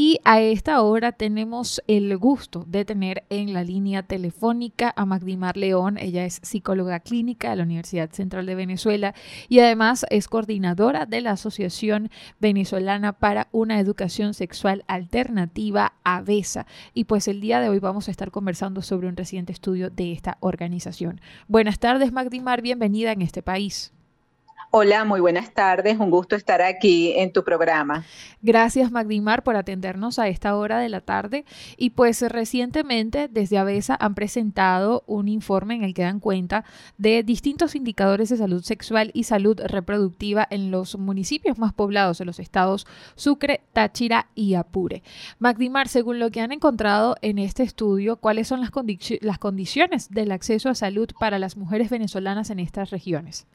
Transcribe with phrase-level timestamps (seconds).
[0.00, 5.56] Y a esta hora tenemos el gusto de tener en la línea telefónica a Magdimar
[5.56, 5.98] León.
[5.98, 9.12] Ella es psicóloga clínica de la Universidad Central de Venezuela
[9.48, 16.66] y además es coordinadora de la Asociación Venezolana para una Educación Sexual Alternativa, AVESA.
[16.94, 20.12] Y pues el día de hoy vamos a estar conversando sobre un reciente estudio de
[20.12, 21.20] esta organización.
[21.48, 22.62] Buenas tardes, Magdimar.
[22.62, 23.92] Bienvenida en este país.
[24.70, 25.98] Hola, muy buenas tardes.
[25.98, 28.04] Un gusto estar aquí en tu programa.
[28.42, 31.46] Gracias, Magdimar, por atendernos a esta hora de la tarde.
[31.78, 36.66] Y pues recientemente desde ABESA han presentado un informe en el que dan cuenta
[36.98, 42.26] de distintos indicadores de salud sexual y salud reproductiva en los municipios más poblados de
[42.26, 45.02] los estados Sucre, Táchira y Apure.
[45.38, 48.70] Magdimar, según lo que han encontrado en este estudio, ¿cuáles son las,
[49.22, 53.46] las condiciones del acceso a salud para las mujeres venezolanas en estas regiones?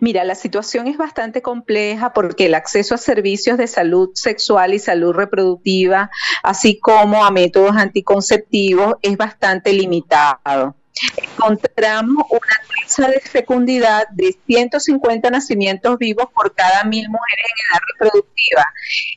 [0.00, 4.78] Mira, la situación es bastante compleja porque el acceso a servicios de salud sexual y
[4.78, 6.10] salud reproductiva,
[6.42, 10.74] así como a métodos anticonceptivos, es bastante limitado.
[11.16, 17.82] Encontramos una tasa de fecundidad de 150 nacimientos vivos por cada mil mujeres en edad
[17.92, 18.66] reproductiva.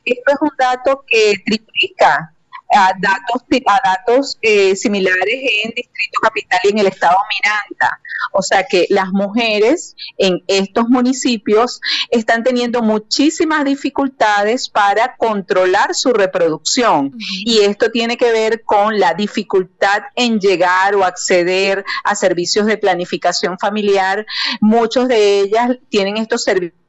[0.06, 2.31] Esto es un dato que triplica
[2.72, 8.00] a datos, a datos eh, similares en Distrito Capital y en el estado Miranda.
[8.34, 16.14] O sea que las mujeres en estos municipios están teniendo muchísimas dificultades para controlar su
[16.14, 17.14] reproducción.
[17.46, 22.78] Y esto tiene que ver con la dificultad en llegar o acceder a servicios de
[22.78, 24.26] planificación familiar.
[24.60, 26.81] Muchos de ellas tienen estos servicios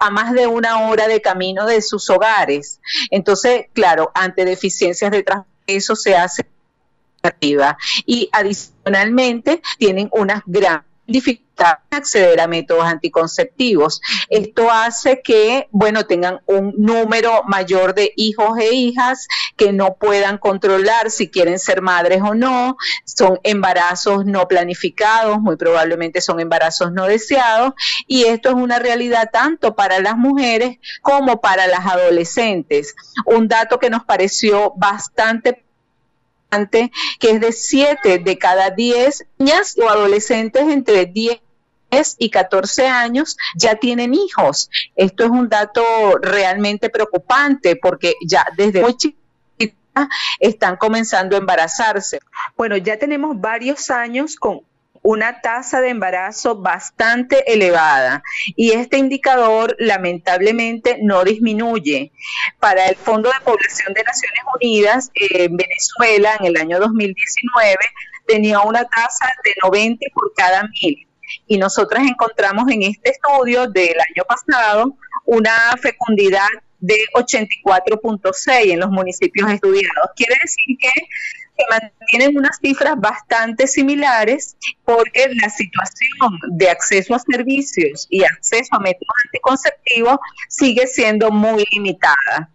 [0.00, 2.80] a más de una hora de camino de sus hogares.
[3.10, 6.46] Entonces, claro, ante deficiencias de transporte, eso se hace.
[8.06, 10.42] Y adicionalmente tienen unas
[11.10, 11.50] gran dificultades
[11.90, 14.00] acceder a métodos anticonceptivos.
[14.28, 19.26] Esto hace que, bueno, tengan un número mayor de hijos e hijas
[19.56, 22.76] que no puedan controlar si quieren ser madres o no.
[23.04, 27.74] Son embarazos no planificados, muy probablemente son embarazos no deseados.
[28.06, 32.94] Y esto es una realidad tanto para las mujeres como para las adolescentes.
[33.26, 35.64] Un dato que nos pareció bastante
[37.18, 41.40] que es de 7 de cada 10 niñas o adolescentes entre 10
[42.18, 44.70] y 14 años ya tienen hijos.
[44.96, 45.82] Esto es un dato
[46.20, 49.18] realmente preocupante porque ya desde muy chiquita
[50.38, 52.20] están comenzando a embarazarse.
[52.56, 54.62] Bueno, ya tenemos varios años con
[55.02, 58.22] una tasa de embarazo bastante elevada
[58.56, 62.12] y este indicador lamentablemente no disminuye.
[62.58, 67.76] Para el Fondo de Población de Naciones Unidas, en Venezuela en el año 2019
[68.26, 71.06] tenía una tasa de 90 por cada mil
[71.46, 76.48] y nosotras encontramos en este estudio del año pasado una fecundidad
[76.80, 80.10] de 84.6 en los municipios estudiados.
[80.16, 80.90] Quiere decir que
[81.60, 88.74] se mantienen unas cifras bastante similares porque la situación de acceso a servicios y acceso
[88.76, 90.18] a métodos anticonceptivos
[90.48, 92.50] sigue siendo muy limitada.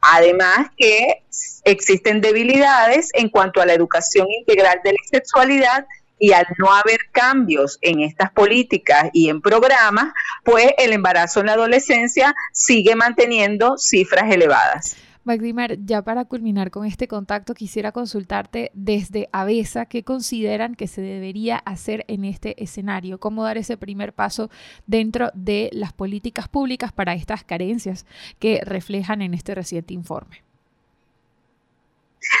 [0.00, 1.22] Además que
[1.64, 5.86] existen debilidades en cuanto a la educación integral de la sexualidad
[6.18, 10.12] y al no haber cambios en estas políticas y en programas,
[10.44, 14.96] pues el embarazo en la adolescencia sigue manteniendo cifras elevadas.
[15.24, 21.00] Magdimar, ya para culminar con este contacto, quisiera consultarte desde ABESA qué consideran que se
[21.00, 24.50] debería hacer en este escenario, cómo dar ese primer paso
[24.86, 28.04] dentro de las políticas públicas para estas carencias
[28.40, 30.42] que reflejan en este reciente informe.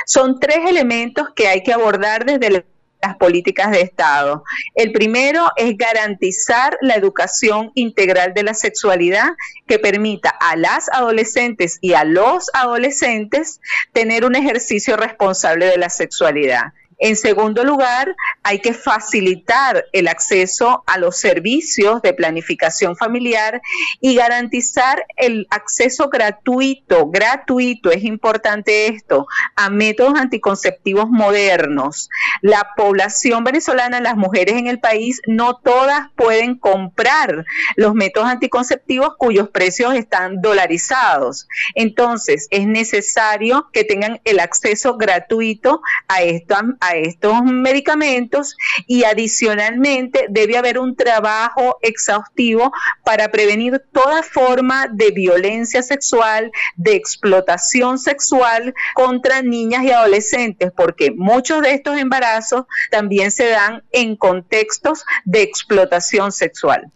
[0.06, 2.64] Son tres elementos que hay que abordar desde el
[3.02, 4.44] las políticas de Estado.
[4.74, 9.30] El primero es garantizar la educación integral de la sexualidad
[9.66, 13.60] que permita a las adolescentes y a los adolescentes
[13.92, 16.72] tener un ejercicio responsable de la sexualidad.
[17.04, 23.60] En segundo lugar, hay que facilitar el acceso a los servicios de planificación familiar
[24.00, 32.08] y garantizar el acceso gratuito, gratuito, es importante esto, a métodos anticonceptivos modernos.
[32.40, 37.44] La población venezolana, las mujeres en el país, no todas pueden comprar
[37.74, 41.48] los métodos anticonceptivos cuyos precios están dolarizados.
[41.74, 48.56] Entonces, es necesario que tengan el acceso gratuito a, esto, a estos medicamentos
[48.86, 52.72] y adicionalmente debe haber un trabajo exhaustivo
[53.04, 61.10] para prevenir toda forma de violencia sexual, de explotación sexual contra niñas y adolescentes, porque
[61.10, 66.90] muchos de estos embarazos también se dan en contextos de explotación sexual.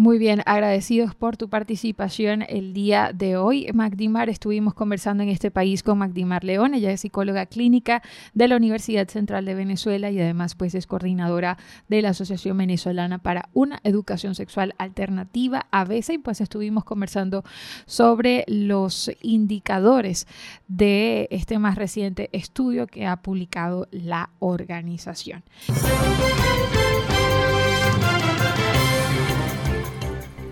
[0.00, 3.68] Muy bien, agradecidos por tu participación el día de hoy.
[3.74, 8.00] Magdimar, estuvimos conversando en este país con Magdimar León, ella es psicóloga clínica
[8.32, 11.58] de la Universidad Central de Venezuela y además pues es coordinadora
[11.88, 17.44] de la Asociación Venezolana para una Educación Sexual Alternativa, a veces, y pues estuvimos conversando
[17.84, 20.26] sobre los indicadores
[20.66, 25.44] de este más reciente estudio que ha publicado la organización.